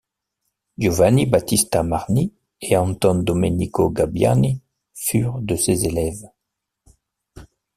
Giovanni 0.79 1.27
Battista 1.27 1.83
Marmi 1.83 2.33
et 2.59 2.75
Anton 2.75 3.21
Domenico 3.23 3.91
Gabbiani 3.91 4.59
furent 4.95 5.41
de 5.41 5.55
ses 5.55 5.85
élèves. 5.85 6.27